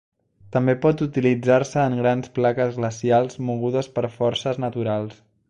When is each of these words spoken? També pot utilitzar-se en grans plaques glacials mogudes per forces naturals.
També 0.53 0.73
pot 0.85 1.03
utilitzar-se 1.05 1.83
en 1.89 1.97
grans 1.99 2.31
plaques 2.39 2.73
glacials 2.81 3.39
mogudes 3.51 3.93
per 3.99 4.07
forces 4.17 4.61
naturals. 4.67 5.23